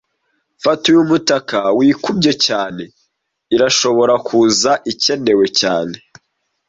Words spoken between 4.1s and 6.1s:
kuza ikenewe cyane